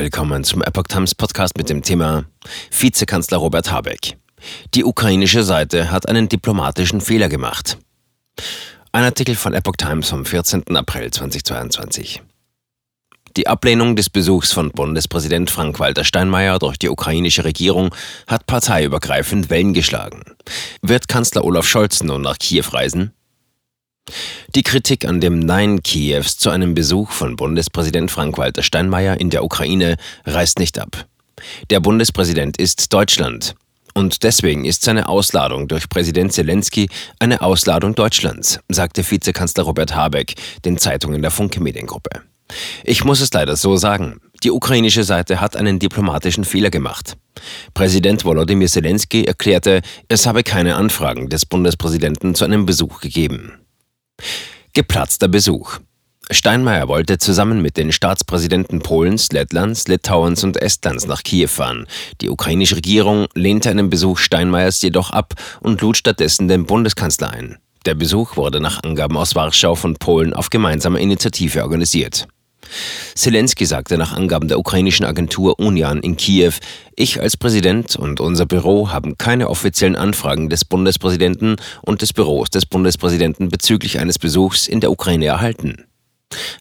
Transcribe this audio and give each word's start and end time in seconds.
willkommen 0.00 0.44
zum 0.44 0.62
Epoch 0.62 0.84
Times 0.84 1.14
Podcast 1.14 1.58
mit 1.58 1.68
dem 1.68 1.82
Thema 1.82 2.24
Vizekanzler 2.70 3.36
Robert 3.36 3.70
Habeck. 3.70 4.16
Die 4.72 4.82
ukrainische 4.82 5.42
Seite 5.42 5.90
hat 5.90 6.08
einen 6.08 6.26
diplomatischen 6.26 7.02
Fehler 7.02 7.28
gemacht. 7.28 7.76
Ein 8.92 9.04
Artikel 9.04 9.34
von 9.34 9.52
Epoch 9.52 9.76
Times 9.76 10.08
vom 10.08 10.24
14. 10.24 10.74
April 10.74 11.10
2022. 11.10 12.22
Die 13.36 13.46
Ablehnung 13.46 13.94
des 13.94 14.08
Besuchs 14.08 14.52
von 14.52 14.70
Bundespräsident 14.70 15.50
Frank-Walter 15.50 16.04
Steinmeier 16.04 16.58
durch 16.58 16.78
die 16.78 16.88
ukrainische 16.88 17.44
Regierung 17.44 17.94
hat 18.26 18.46
parteiübergreifend 18.46 19.50
Wellen 19.50 19.74
geschlagen. 19.74 20.22
Wird 20.80 21.08
Kanzler 21.08 21.44
Olaf 21.44 21.66
Scholz 21.66 22.02
nun 22.02 22.22
nach 22.22 22.38
Kiew 22.38 22.64
reisen? 22.72 23.12
Die 24.54 24.62
Kritik 24.62 25.04
an 25.04 25.20
dem 25.20 25.38
Nein 25.38 25.82
Kiews 25.82 26.38
zu 26.38 26.50
einem 26.50 26.74
Besuch 26.74 27.10
von 27.10 27.36
Bundespräsident 27.36 28.10
Frank-Walter 28.10 28.62
Steinmeier 28.62 29.20
in 29.20 29.30
der 29.30 29.44
Ukraine 29.44 29.96
reißt 30.24 30.58
nicht 30.58 30.78
ab. 30.78 31.06
Der 31.70 31.80
Bundespräsident 31.80 32.56
ist 32.58 32.92
Deutschland. 32.92 33.54
Und 33.94 34.22
deswegen 34.22 34.64
ist 34.64 34.82
seine 34.82 35.08
Ausladung 35.08 35.66
durch 35.66 35.88
Präsident 35.88 36.32
Zelensky 36.32 36.88
eine 37.18 37.42
Ausladung 37.42 37.94
Deutschlands, 37.94 38.60
sagte 38.68 39.08
Vizekanzler 39.08 39.64
Robert 39.64 39.94
Habeck 39.94 40.34
den 40.64 40.78
Zeitungen 40.78 41.22
der 41.22 41.30
Funke 41.30 41.60
Mediengruppe. 41.60 42.22
Ich 42.84 43.04
muss 43.04 43.20
es 43.20 43.32
leider 43.32 43.56
so 43.56 43.76
sagen. 43.76 44.20
Die 44.42 44.50
ukrainische 44.50 45.04
Seite 45.04 45.40
hat 45.40 45.56
einen 45.56 45.78
diplomatischen 45.78 46.44
Fehler 46.44 46.70
gemacht. 46.70 47.16
Präsident 47.74 48.24
Volodymyr 48.24 48.68
Zelensky 48.68 49.24
erklärte, 49.24 49.82
es 50.08 50.26
habe 50.26 50.42
keine 50.42 50.76
Anfragen 50.76 51.28
des 51.28 51.46
Bundespräsidenten 51.46 52.34
zu 52.34 52.44
einem 52.44 52.66
Besuch 52.66 53.00
gegeben. 53.00 53.52
Geplatzter 54.72 55.28
Besuch. 55.28 55.78
Steinmeier 56.30 56.86
wollte 56.86 57.18
zusammen 57.18 57.60
mit 57.60 57.76
den 57.76 57.90
Staatspräsidenten 57.90 58.80
Polens, 58.80 59.32
Lettlands, 59.32 59.88
Litauens 59.88 60.44
und 60.44 60.56
Estlands 60.56 61.06
nach 61.06 61.24
Kiew 61.24 61.48
fahren. 61.48 61.86
Die 62.20 62.30
ukrainische 62.30 62.76
Regierung 62.76 63.26
lehnte 63.34 63.68
einen 63.68 63.90
Besuch 63.90 64.18
Steinmeiers 64.18 64.80
jedoch 64.80 65.10
ab 65.10 65.34
und 65.60 65.80
lud 65.80 65.96
stattdessen 65.96 66.46
den 66.46 66.66
Bundeskanzler 66.66 67.30
ein. 67.30 67.58
Der 67.84 67.94
Besuch 67.94 68.36
wurde 68.36 68.60
nach 68.60 68.82
Angaben 68.84 69.16
aus 69.16 69.34
Warschau 69.34 69.74
von 69.74 69.96
Polen 69.96 70.32
auf 70.32 70.50
gemeinsame 70.50 71.00
Initiative 71.00 71.62
organisiert. 71.62 72.28
Zelensky 73.14 73.66
sagte 73.66 73.98
nach 73.98 74.12
Angaben 74.12 74.48
der 74.48 74.58
ukrainischen 74.58 75.06
Agentur 75.06 75.58
Unian 75.58 76.00
in 76.00 76.16
Kiew, 76.16 76.52
ich 76.96 77.20
als 77.20 77.36
Präsident 77.36 77.96
und 77.96 78.20
unser 78.20 78.46
Büro 78.46 78.90
haben 78.90 79.18
keine 79.18 79.48
offiziellen 79.48 79.96
Anfragen 79.96 80.48
des 80.48 80.64
Bundespräsidenten 80.64 81.56
und 81.82 82.02
des 82.02 82.12
Büros 82.12 82.50
des 82.50 82.66
Bundespräsidenten 82.66 83.48
bezüglich 83.48 83.98
eines 83.98 84.18
Besuchs 84.18 84.68
in 84.68 84.80
der 84.80 84.90
Ukraine 84.90 85.26
erhalten. 85.26 85.84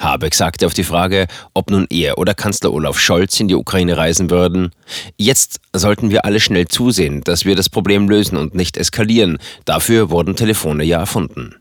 Habeck 0.00 0.34
sagte 0.34 0.66
auf 0.66 0.74
die 0.74 0.84
Frage, 0.84 1.26
ob 1.54 1.70
nun 1.70 1.86
er 1.90 2.18
oder 2.18 2.34
Kanzler 2.34 2.72
Olaf 2.72 2.98
Scholz 2.98 3.38
in 3.40 3.48
die 3.48 3.54
Ukraine 3.54 3.96
reisen 3.96 4.30
würden, 4.30 4.70
jetzt 5.16 5.60
sollten 5.72 6.10
wir 6.10 6.24
alle 6.24 6.40
schnell 6.40 6.68
zusehen, 6.68 7.22
dass 7.22 7.44
wir 7.44 7.56
das 7.56 7.68
Problem 7.68 8.08
lösen 8.08 8.36
und 8.36 8.54
nicht 8.54 8.76
eskalieren. 8.76 9.38
Dafür 9.64 10.10
wurden 10.10 10.36
Telefone 10.36 10.84
ja 10.84 10.98
erfunden. 10.98 11.56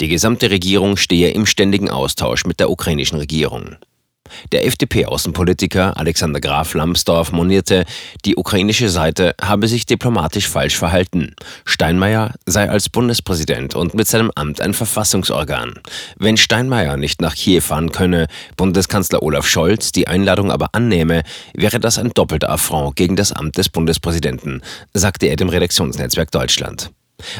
Die 0.00 0.08
gesamte 0.08 0.50
Regierung 0.50 0.96
stehe 0.96 1.30
im 1.30 1.46
ständigen 1.46 1.90
Austausch 1.90 2.44
mit 2.46 2.60
der 2.60 2.70
ukrainischen 2.70 3.18
Regierung. 3.18 3.76
Der 4.52 4.66
FDP-Außenpolitiker 4.66 5.96
Alexander 5.96 6.40
Graf 6.40 6.74
Lambsdorff 6.74 7.32
monierte, 7.32 7.84
die 8.24 8.36
ukrainische 8.36 8.88
Seite 8.88 9.34
habe 9.40 9.68
sich 9.68 9.86
diplomatisch 9.86 10.48
falsch 10.48 10.76
verhalten. 10.76 11.34
Steinmeier 11.64 12.34
sei 12.46 12.68
als 12.68 12.88
Bundespräsident 12.88 13.74
und 13.74 13.94
mit 13.94 14.08
seinem 14.08 14.30
Amt 14.34 14.60
ein 14.60 14.74
Verfassungsorgan. 14.74 15.74
Wenn 16.16 16.36
Steinmeier 16.36 16.96
nicht 16.96 17.20
nach 17.20 17.34
Kiew 17.34 17.60
fahren 17.60 17.92
könne, 17.92 18.26
Bundeskanzler 18.56 19.22
Olaf 19.22 19.46
Scholz 19.46 19.92
die 19.92 20.08
Einladung 20.08 20.50
aber 20.50 20.70
annehme, 20.72 21.22
wäre 21.54 21.80
das 21.80 21.98
ein 21.98 22.12
doppelter 22.14 22.50
Affront 22.50 22.96
gegen 22.96 23.16
das 23.16 23.32
Amt 23.32 23.58
des 23.58 23.68
Bundespräsidenten, 23.68 24.62
sagte 24.94 25.26
er 25.26 25.36
dem 25.36 25.48
Redaktionsnetzwerk 25.48 26.30
Deutschland. 26.30 26.90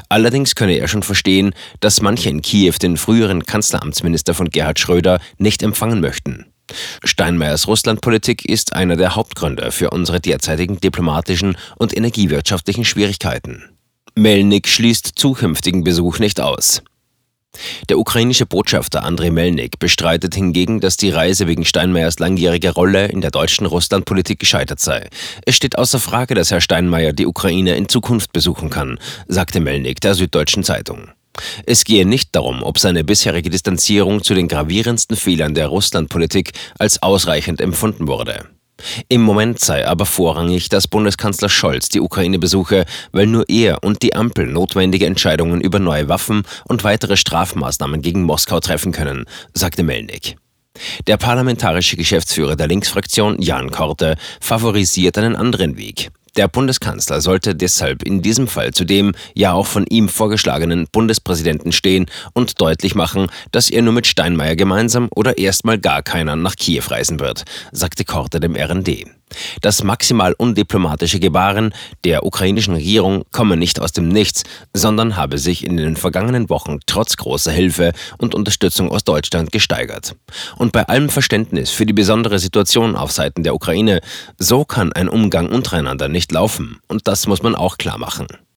Allerdings 0.08 0.54
könne 0.54 0.74
er 0.74 0.88
schon 0.88 1.02
verstehen, 1.02 1.54
dass 1.80 2.00
manche 2.00 2.28
in 2.28 2.42
Kiew 2.42 2.74
den 2.80 2.96
früheren 2.96 3.44
Kanzleramtsminister 3.44 4.34
von 4.34 4.50
Gerhard 4.50 4.78
Schröder 4.78 5.20
nicht 5.38 5.62
empfangen 5.62 6.00
möchten. 6.00 6.51
Steinmeiers 7.04 7.66
Russlandpolitik 7.66 8.44
ist 8.44 8.74
einer 8.74 8.96
der 8.96 9.16
Hauptgründe 9.16 9.72
für 9.72 9.90
unsere 9.90 10.20
derzeitigen 10.20 10.80
diplomatischen 10.80 11.56
und 11.76 11.96
energiewirtschaftlichen 11.96 12.84
Schwierigkeiten. 12.84 13.70
Melnik 14.14 14.68
schließt 14.68 15.12
zukünftigen 15.16 15.84
Besuch 15.84 16.18
nicht 16.18 16.40
aus. 16.40 16.82
Der 17.88 17.98
ukrainische 17.98 18.46
Botschafter 18.46 19.04
Andrei 19.04 19.30
Melnik 19.30 19.78
bestreitet 19.78 20.34
hingegen, 20.34 20.80
dass 20.80 20.96
die 20.96 21.10
Reise 21.10 21.46
wegen 21.46 21.64
Steinmeiers 21.64 22.18
langjähriger 22.18 22.72
Rolle 22.72 23.06
in 23.06 23.20
der 23.20 23.30
deutschen 23.30 23.66
Russlandpolitik 23.66 24.38
gescheitert 24.38 24.80
sei. 24.80 25.08
Es 25.44 25.56
steht 25.56 25.76
außer 25.76 26.00
Frage, 26.00 26.34
dass 26.34 26.50
Herr 26.50 26.60
Steinmeier 26.60 27.12
die 27.12 27.26
Ukraine 27.26 27.76
in 27.76 27.88
Zukunft 27.88 28.32
besuchen 28.32 28.70
kann, 28.70 28.98
sagte 29.28 29.60
Melnik 29.60 30.00
der 30.00 30.14
Süddeutschen 30.14 30.64
Zeitung. 30.64 31.10
Es 31.66 31.84
gehe 31.84 32.06
nicht 32.06 32.34
darum, 32.34 32.62
ob 32.62 32.78
seine 32.78 33.04
bisherige 33.04 33.50
Distanzierung 33.50 34.22
zu 34.22 34.34
den 34.34 34.48
gravierendsten 34.48 35.16
Fehlern 35.16 35.54
der 35.54 35.68
Russlandpolitik 35.68 36.52
als 36.78 37.02
ausreichend 37.02 37.60
empfunden 37.60 38.06
wurde. 38.06 38.46
Im 39.08 39.22
Moment 39.22 39.60
sei 39.60 39.86
aber 39.86 40.06
vorrangig, 40.06 40.68
dass 40.68 40.88
Bundeskanzler 40.88 41.48
Scholz 41.48 41.88
die 41.88 42.00
Ukraine 42.00 42.38
besuche, 42.38 42.84
weil 43.12 43.26
nur 43.26 43.44
er 43.48 43.82
und 43.84 44.02
die 44.02 44.14
Ampel 44.14 44.46
notwendige 44.46 45.06
Entscheidungen 45.06 45.60
über 45.60 45.78
neue 45.78 46.08
Waffen 46.08 46.42
und 46.66 46.84
weitere 46.84 47.16
Strafmaßnahmen 47.16 48.02
gegen 48.02 48.24
Moskau 48.24 48.60
treffen 48.60 48.92
können, 48.92 49.24
sagte 49.54 49.82
Melnik. 49.82 50.36
Der 51.06 51.16
parlamentarische 51.16 51.96
Geschäftsführer 51.96 52.56
der 52.56 52.66
Linksfraktion, 52.66 53.40
Jan 53.40 53.70
Korte, 53.70 54.16
favorisiert 54.40 55.18
einen 55.18 55.36
anderen 55.36 55.76
Weg. 55.76 56.10
Der 56.36 56.48
Bundeskanzler 56.48 57.20
sollte 57.20 57.54
deshalb 57.54 58.02
in 58.02 58.22
diesem 58.22 58.48
Fall 58.48 58.72
zu 58.72 58.84
dem 58.84 59.12
ja 59.34 59.52
auch 59.52 59.66
von 59.66 59.86
ihm 59.86 60.08
vorgeschlagenen 60.08 60.86
Bundespräsidenten 60.90 61.72
stehen 61.72 62.06
und 62.32 62.58
deutlich 62.60 62.94
machen, 62.94 63.26
dass 63.50 63.68
er 63.68 63.82
nur 63.82 63.92
mit 63.92 64.06
Steinmeier 64.06 64.56
gemeinsam 64.56 65.08
oder 65.14 65.36
erstmal 65.36 65.78
gar 65.78 66.02
keiner 66.02 66.34
nach 66.34 66.56
Kiew 66.56 66.84
reisen 66.88 67.20
wird, 67.20 67.44
sagte 67.70 68.06
Korte 68.06 68.40
dem 68.40 68.56
RND. 68.56 69.06
Das 69.60 69.82
maximal 69.82 70.34
undiplomatische 70.36 71.20
Gebaren 71.20 71.74
der 72.04 72.24
ukrainischen 72.24 72.74
Regierung 72.74 73.24
komme 73.30 73.56
nicht 73.56 73.80
aus 73.80 73.92
dem 73.92 74.08
Nichts, 74.08 74.44
sondern 74.72 75.16
habe 75.16 75.38
sich 75.38 75.64
in 75.66 75.76
den 75.76 75.96
vergangenen 75.96 76.50
Wochen 76.50 76.78
trotz 76.86 77.16
großer 77.16 77.52
Hilfe 77.52 77.92
und 78.18 78.34
Unterstützung 78.34 78.90
aus 78.90 79.04
Deutschland 79.04 79.52
gesteigert. 79.52 80.14
Und 80.56 80.72
bei 80.72 80.86
allem 80.88 81.08
Verständnis 81.08 81.70
für 81.70 81.86
die 81.86 81.92
besondere 81.92 82.38
Situation 82.38 82.96
auf 82.96 83.12
Seiten 83.12 83.42
der 83.42 83.54
Ukraine, 83.54 84.00
so 84.38 84.64
kann 84.64 84.92
ein 84.92 85.08
Umgang 85.08 85.48
untereinander 85.48 86.08
nicht 86.08 86.32
laufen. 86.32 86.80
Und 86.88 87.08
das 87.08 87.26
muss 87.26 87.42
man 87.42 87.54
auch 87.54 87.78
klar 87.78 87.98
machen. 87.98 88.26